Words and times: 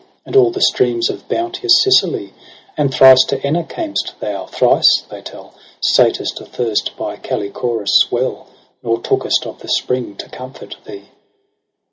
And 0.25 0.35
all 0.35 0.49
the 0.49 0.63
streams 0.63 1.11
of 1.11 1.29
beauteous 1.29 1.79
Sicily? 1.83 2.33
And 2.75 2.91
thrice 2.91 3.23
to 3.25 3.39
Enna 3.45 3.63
cam'st 3.63 4.19
thou, 4.19 4.47
thrice, 4.47 5.01
they 5.11 5.21
tell, 5.21 5.53
Satest 5.79 6.41
athirst 6.41 6.97
by 6.97 7.17
Callichorus' 7.17 8.07
well. 8.09 8.47
Nor 8.81 8.97
tookest 9.01 9.45
of 9.45 9.59
the 9.59 9.67
spring 9.69 10.15
to 10.15 10.27
comfort 10.27 10.77
thee. 10.87 11.09